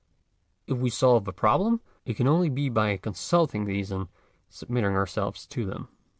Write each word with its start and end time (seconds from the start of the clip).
If 0.65 0.79
we 0.79 0.89
solve 0.89 1.25
the 1.25 1.31
problem, 1.31 1.79
it 2.05 2.15
can 2.15 2.25
only 2.27 2.49
be 2.49 2.69
by 2.69 2.97
con 2.97 3.13
sulting 3.13 3.65
these 3.67 3.91
and 3.91 4.07
submitting 4.49 4.93
ourselves 4.95 5.45
to 5.45 5.63
them. 5.63 5.89